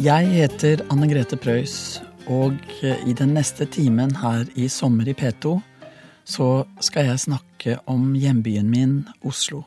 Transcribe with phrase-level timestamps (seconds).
[0.00, 5.58] Jeg heter Anne Grete Preus, og i den neste timen her i Sommer i P2
[6.24, 6.46] så
[6.80, 9.66] skal jeg snakke om hjembyen min, Oslo.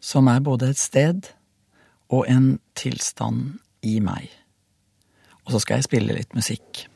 [0.00, 1.28] Som er både et sted
[2.08, 4.30] og en tilstand i meg.
[5.44, 6.86] Og så skal jeg spille litt musikk.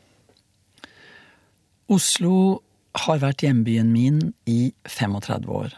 [1.92, 2.62] Oslo
[2.96, 5.76] har vært hjembyen min i 35 år.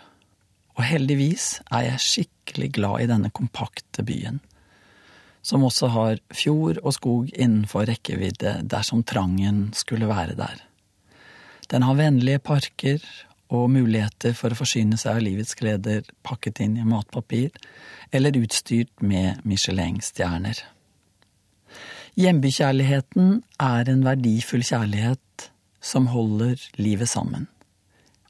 [0.79, 4.39] Og heldigvis er jeg skikkelig glad i denne kompakte byen
[5.43, 10.57] som også har fjord og skog innenfor rekkevidde dersom trangen skulle være der.
[11.69, 13.03] Den har vennlige parker
[13.49, 17.51] og muligheter for å forsyne seg av livets gleder pakket inn i matpapir
[18.13, 20.59] eller utstyrt med Michelin-stjerner.
[22.19, 27.47] Hjembykjærligheten er en verdifull kjærlighet som holder livet sammen.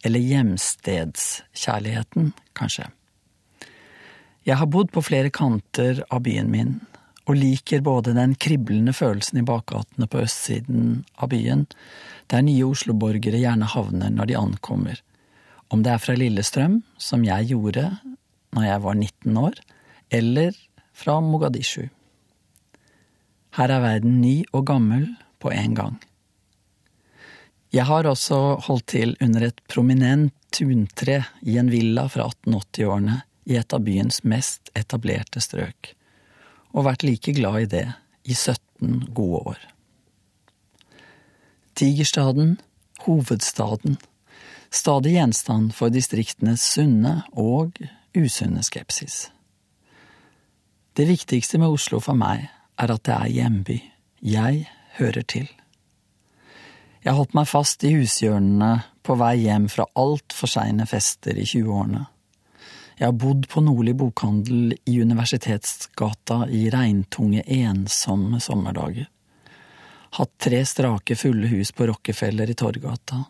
[0.04, 2.84] Eller hjemstedskjærligheten, kanskje.
[4.46, 6.80] Jeg har bodd på flere kanter av byen min,
[7.28, 11.66] og liker både den kriblende følelsen i bakgatene på østsiden av byen,
[12.32, 15.02] der nye Oslo-borgere gjerne havner når de ankommer,
[15.68, 17.90] om det er fra Lillestrøm, som jeg gjorde
[18.56, 19.60] når jeg var 19 år,
[20.08, 20.56] eller
[20.96, 21.90] fra Mogadishu.
[23.58, 25.04] Her er verden ny og gammel
[25.42, 25.98] på en gang.
[27.74, 33.20] Jeg har også holdt til under et prominent tuntre i en villa fra 1880-årene
[33.52, 35.92] i et av byens mest etablerte strøk
[36.78, 37.86] og vært like glad i det
[38.28, 39.58] i 17 gode år.
[41.78, 42.56] Tigerstaden,
[43.06, 43.98] hovedstaden,
[44.70, 47.78] stadig gjenstand for distriktenes sunne og
[48.16, 49.28] usunne skepsis.
[50.98, 53.78] Det viktigste med Oslo for meg er at det er hjemby.
[54.22, 54.66] Jeg
[54.98, 55.46] hører til.
[57.04, 58.72] Jeg holdt meg fast i hushjørnene
[59.06, 62.02] på vei hjem fra altfor seine fester i 20-årene.
[62.98, 69.06] Jeg har bodd på Nordli bokhandel i Universitetsgata i regntunge, ensomme sommerdager.
[70.18, 73.20] Hatt tre strake, fulle hus på Rockefeller i Torgata.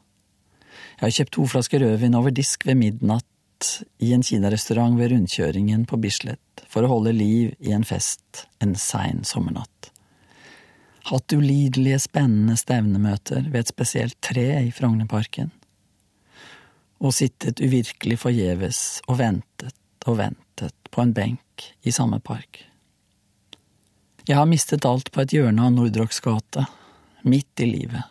[0.97, 3.69] Jeg har kjøpt to flasker rødvin over disk ved midnatt
[4.01, 8.73] i en kinarestaurant ved rundkjøringen på Bislett for å holde liv i en fest en
[8.79, 9.93] sein sommernatt.
[11.13, 15.53] Hatt ulidelige, spennende stevnemøter ved et spesielt tre i Frognerparken
[16.99, 22.63] og sittet uvirkelig forgjeves og ventet og ventet på en benk i samme park.
[24.29, 26.65] Jeg har mistet alt på et hjørne av Nordrocks gate,
[27.25, 28.05] midt i livet,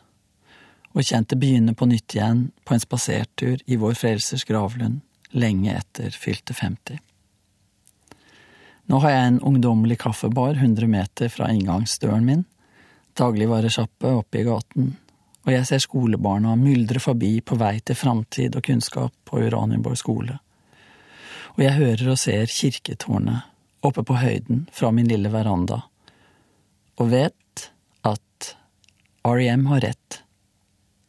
[0.94, 5.04] og kjent det begynne på nytt igjen på en spasertur i Vår Frelsers gravlund
[5.38, 6.98] lenge etter fylte 50.
[8.88, 12.46] Nå har jeg en ungdommelig kaffebar 100 meter fra inngangsdøren min,
[13.20, 14.94] dagligvaresjappe oppe i gaten
[15.48, 20.36] og jeg ser skolebarna myldre forbi på vei til framtid og kunnskap på Uranienborg skole.
[21.56, 23.48] Og jeg hører og ser kirketårnet
[23.88, 25.86] oppe på høyden fra min lille veranda,
[27.00, 27.70] og vet
[28.04, 28.50] at
[29.24, 30.20] REM har rett.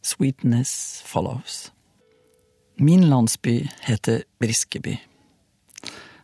[0.01, 1.73] Sweetness follows.
[2.79, 4.95] Min landsby heter Briskeby,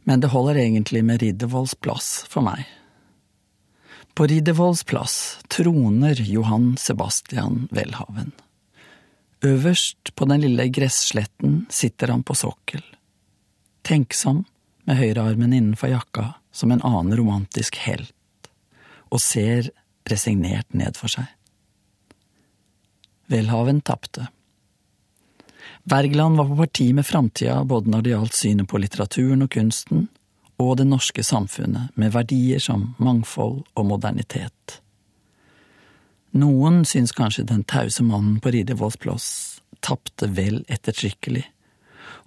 [0.08, 2.64] men det holder egentlig med Riddervolls plass for meg.
[4.16, 8.32] På Riddervolls plass troner Johan Sebastian Welhaven.
[9.42, 12.84] Øverst på den lille gressletten sitter han på sokkel,
[13.84, 14.46] tenksom
[14.88, 18.48] med høyrearmen innenfor jakka som en annen romantisk helt,
[19.12, 19.68] og ser
[20.08, 21.28] resignert ned for seg.
[23.28, 24.30] Welhaven tapte.
[25.84, 30.08] Wergeland var på parti med framtida både når det gjaldt synet på litteraturen og kunsten,
[30.62, 34.80] og det norske samfunnet med verdier som mangfold og modernitet.
[36.36, 39.28] Noen syns kanskje den tause mannen på Riddervolls plass
[39.86, 41.46] tapte vel ettertrykkelig,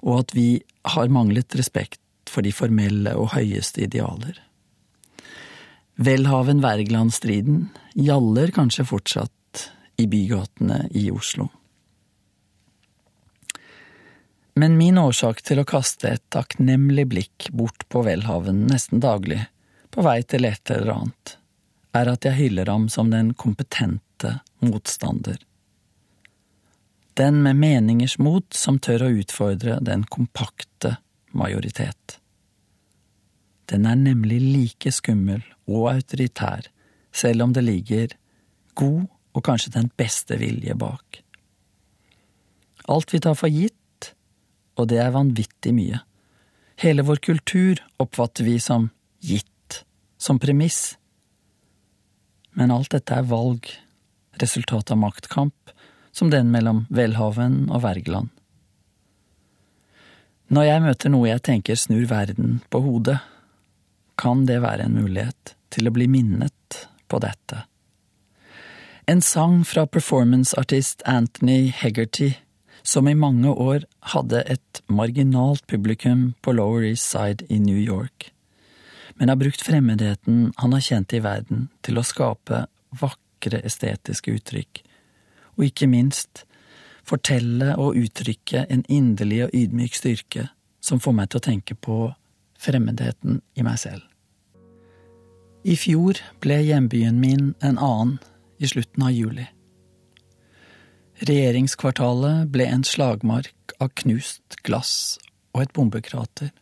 [0.04, 0.48] og at vi
[0.94, 4.38] har manglet respekt for de formelle og høyeste idealer.
[5.98, 7.66] Welhaven-Wergeland-striden
[7.98, 9.64] gjaller kanskje fortsatt
[9.98, 11.48] i bygatene i Oslo.
[14.58, 19.44] Men min årsak til å kaste et takknemlig blikk bort på Welhaven nesten daglig,
[19.94, 21.34] på vei til et eller annet,
[21.94, 25.38] er at jeg hyller ham som den kompetente motstander.
[27.14, 30.96] Den med meningers mot som tør å utfordre den kompakte
[31.30, 32.18] majoritet.
[33.70, 36.66] Den er nemlig like skummel og autoritær,
[37.14, 38.18] selv om det ligger
[38.74, 39.06] god
[39.38, 41.22] og kanskje den beste vilje bak.
[42.90, 43.77] Alt vi tar for gitt,
[44.78, 46.00] og det er vanvittig mye.
[46.78, 48.88] Hele vår kultur oppfatter vi som
[49.20, 49.82] gitt,
[50.18, 50.96] som premiss.
[52.54, 53.66] Men alt dette er valg,
[54.38, 55.72] resultat av maktkamp,
[56.14, 58.30] som den mellom Welhaven og Wergeland.
[60.48, 63.18] Når jeg møter noe jeg tenker snur verden på hodet,
[64.18, 67.66] kan det være en mulighet til å bli minnet på dette.
[69.08, 72.32] En sang fra performanceartist Anthony Hegarty,
[72.82, 73.84] som i mange år
[74.14, 78.32] hadde et marginalt publikum på Lower East Side i New York,
[79.18, 82.66] men har brukt fremmedheten han har kjent i verden, til å skape
[83.00, 84.82] vakre estetiske uttrykk,
[85.58, 86.44] og ikke minst
[87.08, 90.48] fortelle og uttrykke en inderlig og ydmyk styrke
[90.80, 91.98] som får meg til å tenke på
[92.58, 94.04] fremmedheten i meg selv.
[95.66, 98.18] I fjor ble hjembyen min en annen
[98.62, 99.48] i slutten av juli.
[101.18, 105.18] Regjeringskvartalet ble en slagmark av knust glass
[105.50, 106.52] og et bombekrater.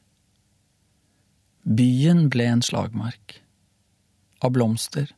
[1.67, 3.43] Byen ble en slagmark.
[4.41, 5.11] Av blomster.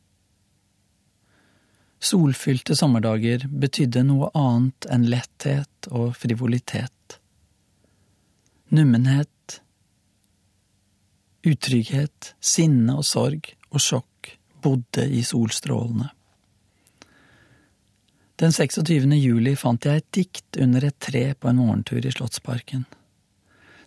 [2.03, 7.19] Solfylte sommerdager betydde noe annet enn letthet og frivolitet.
[8.75, 9.59] Nummenhet,
[11.47, 16.11] utrygghet, sinne og sorg og sjokk bodde i solstrålene.
[18.39, 19.11] Den 26.
[19.19, 22.85] juli fant jeg et dikt under et tre på en morgentur i Slottsparken,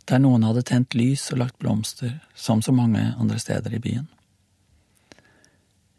[0.05, 4.11] der noen hadde tent lys og lagt blomster, som så mange andre steder i byen.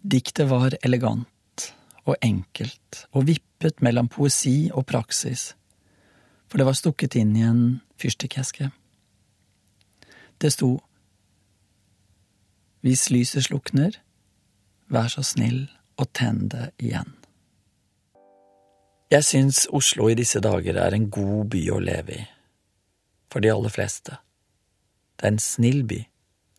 [0.05, 1.65] Diktet var elegant
[2.05, 5.55] og enkelt og vippet mellom poesi og praksis,
[6.45, 7.63] for det var stukket inn i en
[7.97, 8.69] fyrstikkeske.
[10.37, 10.75] Det sto
[12.83, 13.95] Hvis lyset slukner,
[14.91, 17.22] vær så snill og tenn det igjen.
[19.13, 22.21] Jeg syns Oslo i disse dager er en god by å leve i,
[23.29, 24.15] for de aller fleste.
[25.13, 25.99] Det er en snill by,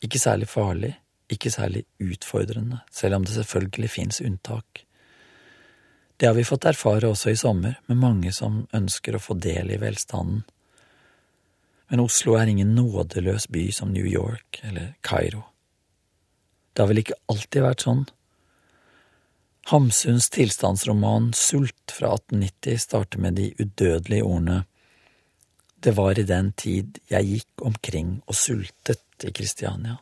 [0.06, 0.92] ikke særlig farlig,
[1.34, 4.84] ikke særlig utfordrende, selv om det selvfølgelig fins unntak.
[6.14, 9.74] Det har vi fått erfare også i sommer, med mange som ønsker å få del
[9.74, 10.44] i velstanden.
[11.90, 15.42] Men Oslo er ingen nådeløs by som New York eller Kairo.
[16.70, 18.06] Det har vel ikke alltid vært sånn,
[19.66, 24.64] Hamsuns tilstandsroman Sult fra 1890 starter med de udødelige ordene
[25.80, 29.96] Det var i den tid jeg gikk omkring og sultet i Kristiania,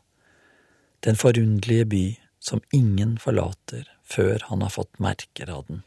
[1.06, 2.02] den forunderlige by
[2.42, 5.82] som ingen forlater før han har fått merker av den.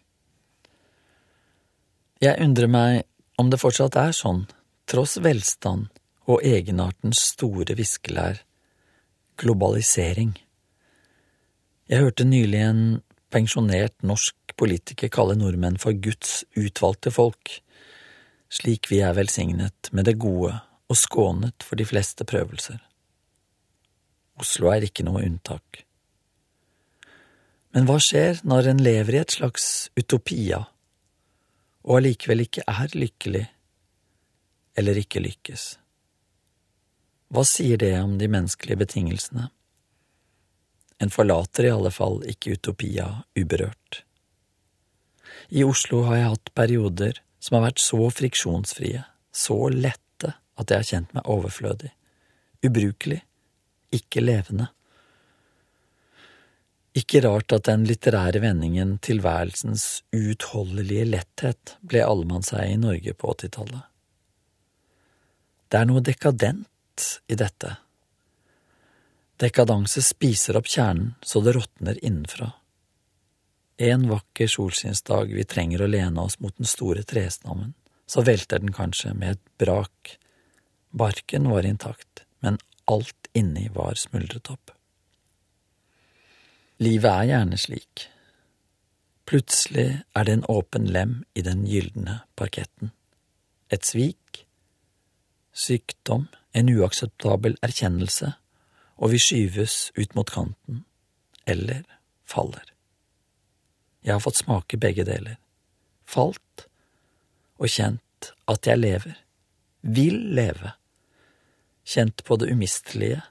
[2.24, 3.04] Jeg undrer meg
[3.36, 4.45] om det fortsatt er sånn,
[4.88, 5.89] tross velstand
[6.31, 8.39] og egenartens store viskelær,
[9.36, 10.31] globalisering.
[11.92, 12.86] Jeg hørte nylig en
[13.36, 17.58] pensjonert norsk politiker kaller nordmenn for Guds utvalgte folk,
[18.48, 20.54] slik vi er velsignet med det gode
[20.88, 22.80] og skånet for de fleste prøvelser.
[24.40, 25.82] Oslo er ikke noe unntak.
[27.76, 30.62] Men hva skjer når en lever i et slags utopia,
[31.86, 33.44] og allikevel ikke er lykkelig,
[34.80, 35.66] eller ikke lykkes?
[37.36, 39.50] Hva sier det om de menneskelige betingelsene?
[41.00, 44.03] En forlater i alle fall ikke utopia uberørt.
[45.50, 49.03] I Oslo har jeg hatt perioder som har vært så friksjonsfrie,
[49.36, 51.92] så lette at jeg har kjent meg overflødig,
[52.65, 53.19] ubrukelig,
[53.94, 54.69] ikke levende.
[56.95, 63.83] Ikke rart at den litterære vendingen tilværelsens uutholdelige letthet ble allemannseie i Norge på åttitallet.
[65.68, 67.73] Det er noe dekadent i dette
[69.37, 72.54] Dekadanse spiser opp kjernen så det råtner innenfra.
[73.77, 77.73] En vakker solskinnsdag vi trenger å lene oss mot den store trestammen,
[78.07, 80.15] så velter den kanskje med et brak.
[80.95, 84.71] Barken var intakt, men alt inni var smuldret opp.
[86.80, 88.06] Livet er gjerne slik.
[89.27, 92.94] Plutselig er det en åpen lem i den gylne parketten.
[93.68, 94.45] Et svik,
[95.51, 98.31] sykdom, en uakseptabel erkjennelse
[98.95, 100.85] og vi skyves ut mot kanten,
[101.45, 101.83] eller
[102.25, 102.71] faller.
[104.06, 105.37] Jeg har fått smake begge deler,
[106.06, 106.68] falt
[107.57, 109.16] og kjent at jeg lever,
[109.81, 110.73] vil leve,
[111.85, 113.21] kjent på det umistelige,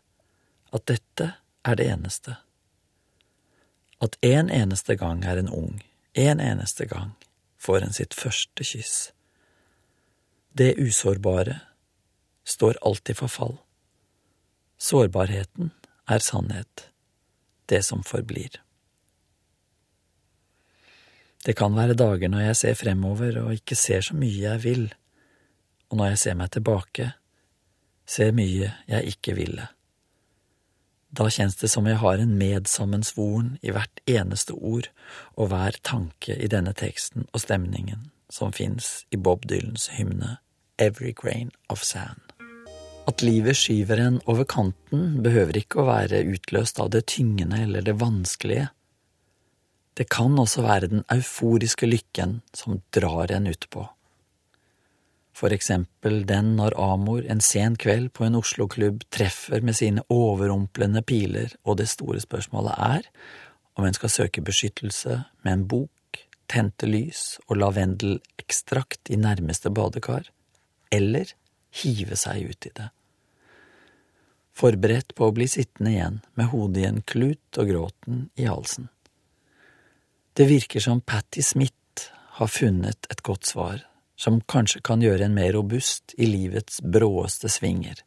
[0.75, 1.33] at dette
[1.65, 2.37] er det eneste,
[4.03, 5.79] at en eneste gang er en ung,
[6.15, 7.15] en eneste gang
[7.59, 9.13] får en sitt første kyss.
[10.53, 11.61] Det usårbare
[12.45, 13.57] står alltid for fall
[14.85, 15.71] Sårbarheten
[16.11, 16.91] er sannhet,
[17.73, 18.59] det som forblir.
[21.45, 24.85] Det kan være dager når jeg ser fremover og ikke ser så mye jeg vil,
[25.89, 27.07] og når jeg ser meg tilbake,
[28.05, 29.71] ser mye jeg ikke ville.
[31.15, 34.91] Da kjennes det som jeg har en medsammensvoren i hvert eneste ord
[35.33, 40.39] og hver tanke i denne teksten og stemningen som fins i Bob Dylans hymne
[40.77, 42.34] Every Grain of Sand.
[43.05, 47.85] At livet skyver en over kanten, behøver ikke å være utløst av det tyngende eller
[47.85, 48.71] det vanskelige.
[49.95, 53.85] Det kan også være den euforiske lykken som drar en utpå.
[55.35, 61.03] For eksempel den når Amor en sen kveld på en Oslo-klubb treffer med sine overrumplende
[61.03, 63.09] piler, og det store spørsmålet er
[63.75, 70.31] om en skal søke beskyttelse med en bok, tente lys og lavendelekstrakt i nærmeste badekar,
[70.95, 71.35] eller
[71.83, 72.89] hive seg ut i det.
[74.55, 78.89] Forberedt på å bli sittende igjen med hodet i en klut og gråten i halsen.
[80.35, 83.83] Det virker som Patti Smith har funnet et godt svar
[84.17, 87.99] som kanskje kan gjøre en mer robust i livets bråeste svinger.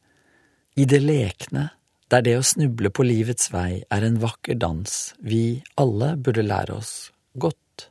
[0.75, 1.69] I det lekne,
[2.07, 6.77] der det å snuble på livets vei er en vakker dans vi alle burde lære
[6.79, 6.93] oss
[7.35, 7.89] godt.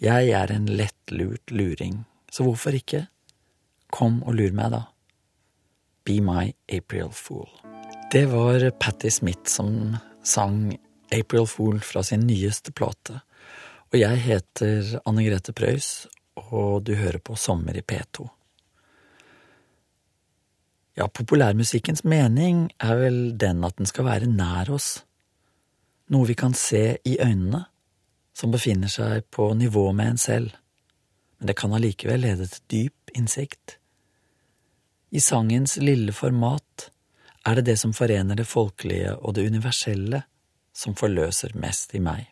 [0.00, 3.08] Jeg er en lettlurt luring, så hvorfor ikke?
[3.90, 4.84] Kom og lur meg, da.
[6.06, 7.48] Be my April Fool.
[8.10, 10.70] Det var Patti Smith som sang
[11.14, 13.20] April Fool fra sin nyeste plate.
[13.90, 16.06] Og jeg heter Anne Grete Preus
[16.48, 18.26] og du hører på Sommer i P2.
[20.98, 25.04] Ja, populærmusikkens mening er vel den at den skal være nær oss,
[26.10, 27.64] noe vi kan se i øynene,
[28.34, 30.56] som befinner seg på nivå med en selv,
[31.38, 33.78] men det kan allikevel lede til dyp innsikt.
[35.10, 36.90] I sangens lille format
[37.46, 40.22] er det det som forener det folkelige og det universelle,
[40.72, 42.28] som forløser mest i meg.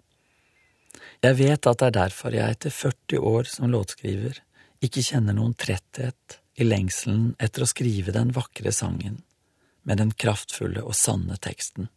[1.19, 4.39] Jeg vet at det er derfor jeg etter 40 år som låtskriver
[4.85, 9.19] ikke kjenner noen tretthet i lengselen etter å skrive den vakre sangen
[9.83, 11.89] med den kraftfulle og sanne teksten.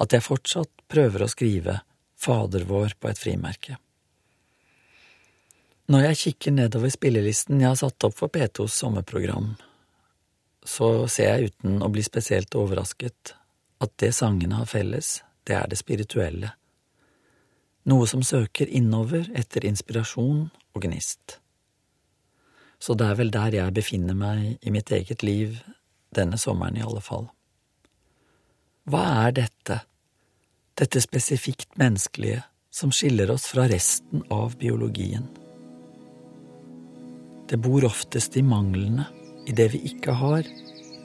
[0.00, 1.80] At jeg fortsatt prøver å skrive
[2.20, 3.78] Fader vår på et frimerke.
[5.90, 9.56] Når jeg kikker nedover spillelisten jeg har satt opp for P2s sommerprogram,
[10.62, 13.34] så ser jeg uten å bli spesielt overrasket
[13.80, 15.18] at det sangene har felles,
[15.48, 16.52] det er det spirituelle
[17.88, 21.38] noe som søker innover etter inspirasjon og gnist.
[22.80, 25.58] Så det er vel der jeg befinner meg i mitt eget liv
[26.16, 27.28] denne sommeren i alle fall.
[28.90, 29.82] Hva er dette,
[30.80, 32.42] dette spesifikt menneskelige
[32.72, 35.28] som skiller oss fra resten av biologien?
[37.50, 39.08] Det bor oftest i manglene,
[39.46, 40.46] i det vi ikke har,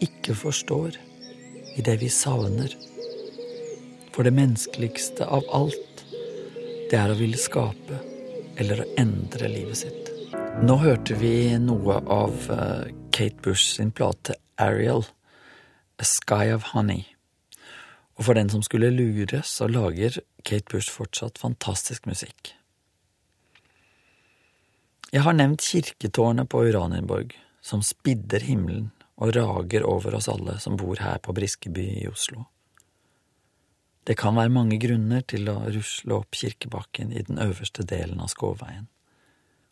[0.03, 0.93] ikke forstår,
[1.73, 2.69] i det vi savner.
[4.13, 6.03] For det menneskeligste av alt
[6.91, 7.97] det er å ville skape
[8.61, 10.11] eller å endre livet sitt.
[10.61, 15.01] Nå hørte vi noe av eh, Kate Bush sin plate Ariel,
[15.97, 17.07] A Sky of Honey.
[18.15, 22.54] Og for den som skulle lure, så lager Kate Bush fortsatt fantastisk musikk.
[25.13, 28.89] Jeg har nevnt kirketårnet på Uranienborg, som spidder himmelen
[29.21, 32.47] og rager over oss alle som bor her på Briskeby i Oslo.
[34.05, 38.29] Det kan være mange grunner til å rusle opp kirkebakken i den øverste delen av
[38.33, 38.85] Skåveien,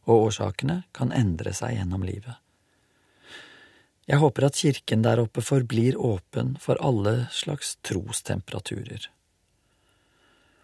[0.09, 2.39] og årsakene kan endre seg gjennom livet.
[4.09, 9.05] Jeg håper at kirken der oppe forblir åpen for alle slags trostemperaturer.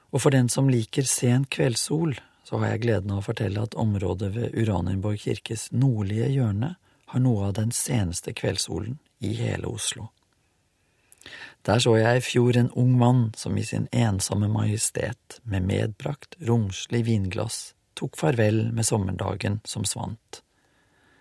[0.10, 2.18] Og for den som liker sen kveldssol,
[2.50, 6.72] så har jeg gleden av å fortelle at området ved Uranienborg kirkes nordlige hjørne
[7.12, 10.08] har noe av den seneste kveldssolen i hele Oslo.
[11.68, 16.40] Der så jeg i fjor en ung mann som i sin ensomme majestet, med medbrakt,
[16.42, 20.42] romslig vinglass, tok farvel med sommerdagen som svant.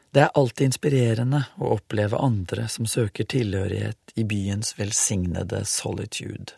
[0.09, 6.57] Det er alltid inspirerende å oppleve andre som søker tilhørighet i byens velsignede solitude.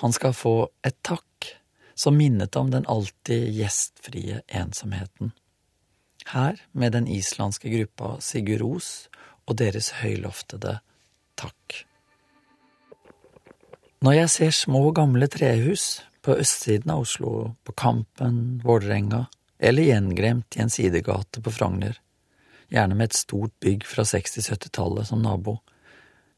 [0.00, 1.26] Han skal få et takk
[1.96, 5.32] som minnet om den alltid gjestfrie ensomheten.
[6.26, 8.88] Her med den islandske gruppa Sigurd Ros
[9.46, 10.78] og deres høyloftede
[11.38, 11.84] takk.
[14.04, 19.24] Når jeg ser små, gamle trehus på østsiden av Oslo, på Kampen, Vålerenga,
[19.58, 21.96] eller gjengremt i en sidegate på Frogner,
[22.68, 25.60] gjerne med et stort bygg fra 60-70-tallet som nabo,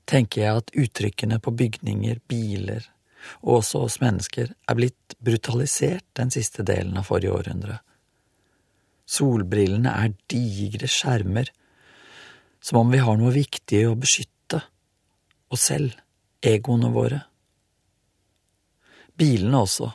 [0.08, 2.86] tenker jeg at uttrykkene på bygninger, biler
[3.42, 7.78] og også oss mennesker er blitt brutalisert den siste delen av forrige århundre.
[9.08, 11.50] Solbrillene er digre skjermer,
[12.60, 14.60] som om vi har noe viktig å beskytte,
[15.48, 15.94] oss selv,
[16.44, 17.22] egoene våre.
[19.18, 19.88] Bilene også.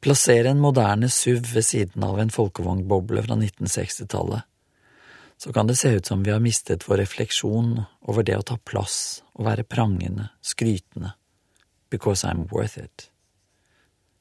[0.00, 4.46] Plassere en moderne SUV ved siden av en folkevognboble fra 1960-tallet.
[5.40, 7.78] Så kan det se ut som vi har mistet vår refleksjon
[8.08, 11.14] over det å ta plass og være prangende, skrytende.
[11.90, 13.10] Because I'm worth it.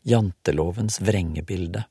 [0.04, 1.84] Jantelovens vrengebilde.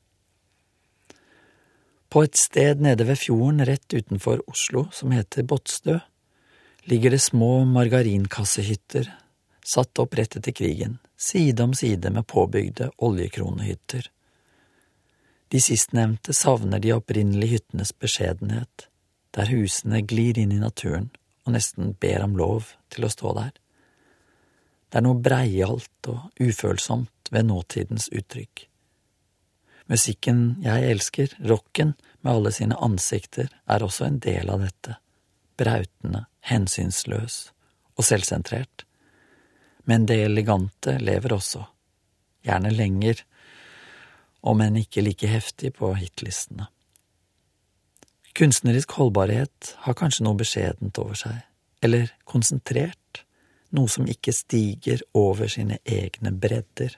[2.08, 5.98] På et sted nede ved fjorden rett utenfor Oslo som heter Båtsstø,
[6.88, 9.12] ligger det små margarinkassehytter
[9.68, 14.10] satt opp rett etter krigen side om side med påbygde oljekronehytter.
[15.48, 18.88] De sistnevnte savner de opprinnelige hyttenes beskjedenhet,
[19.36, 21.10] der husene glir inn i naturen
[21.44, 23.52] og nesten ber om lov til å stå der.
[24.88, 28.64] Det er noe breialt og ufølsomt ved nåtidens uttrykk.
[29.88, 34.98] Musikken jeg elsker, rocken med alle sine ansikter, er også en del av dette,
[35.60, 37.38] brautende, hensynsløs
[37.96, 38.84] og selvsentrert.
[39.88, 41.64] Men det elegante lever også,
[42.44, 43.22] gjerne lenger,
[44.44, 46.68] om enn ikke like heftig på hitlistene.
[48.38, 51.40] Kunstnerisk holdbarhet har kanskje noe beskjedent over seg,
[51.82, 52.97] eller konsentrert,
[53.76, 56.94] noe som ikke stiger over sine egne bredder.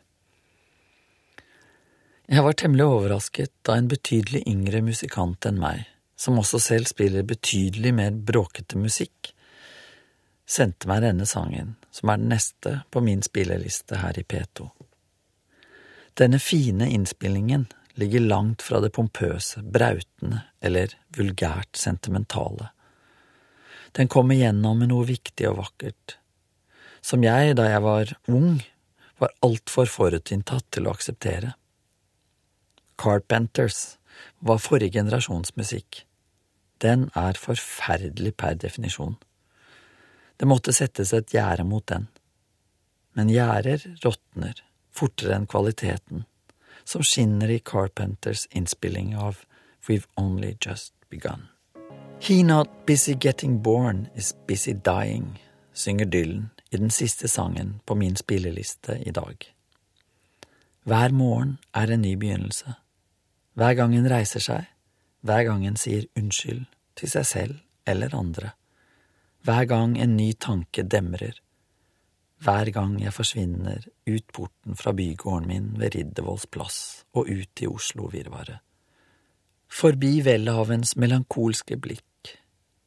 [2.31, 5.83] Jeg var temmelig overrasket da en betydelig yngre musikant enn meg,
[6.15, 9.33] som også selv spiller betydelig mer bråkete musikk,
[10.47, 14.69] sendte meg denne sangen, som er den neste på min spilleliste her i P2.
[16.19, 17.67] Denne fine innspillingen
[17.99, 22.71] ligger langt fra det pompøse, brautende eller vulgært sentimentale.
[23.93, 26.20] Den kommer gjennom med noe viktig og vakkert,
[27.02, 28.61] som jeg, da jeg var ung,
[29.21, 31.54] var altfor forutinntatt til å akseptere.
[33.00, 33.97] Carpenters
[34.45, 36.04] var forrige generasjons musikk.
[36.80, 39.16] Den er forferdelig per definisjon.
[40.40, 42.09] Det måtte settes et gjerde mot den.
[43.16, 44.62] Men gjerder råtner
[44.97, 46.25] fortere enn kvaliteten,
[46.85, 49.45] som skinner i Carpenters innspilling av
[49.88, 51.49] We've Only Just Begun.
[52.21, 55.38] He not busy getting born is busy dying,
[55.73, 59.37] synger Dylan i den siste sangen på min spilleliste i dag.
[60.85, 62.75] Hver morgen er en ny begynnelse.
[63.55, 64.69] Hver gang en reiser seg,
[65.21, 66.65] hver gang en sier unnskyld
[66.97, 68.55] til seg selv eller andre,
[69.45, 71.37] hver gang en ny tanke demrer,
[72.41, 76.78] hver gang jeg forsvinner ut porten fra bygården min ved Riddervolls plass
[77.13, 78.61] og ut i Oslo-virvaret.
[79.71, 82.09] Forbi Welhavens melankolske blikk,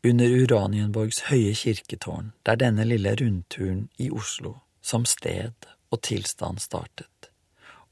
[0.03, 7.29] under Uranienborgs høye kirketårn, der denne lille rundturen i Oslo som sted og tilstand startet,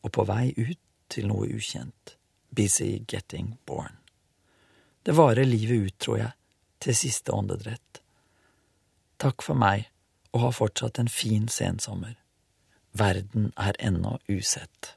[0.04, 0.80] og på vei ut
[1.12, 2.18] til noe ukjent,
[2.52, 3.96] busy getting born.
[5.06, 6.32] Det varer livet ut, tror jeg,
[6.82, 8.02] til siste åndedrett.
[9.22, 9.88] Takk for meg
[10.34, 12.16] og ha fortsatt en fin sensommer.
[12.92, 14.96] Verden er ennå usett.